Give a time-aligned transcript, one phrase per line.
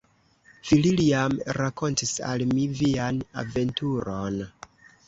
[0.69, 4.43] Villiam rakontis al mi vian aventuron.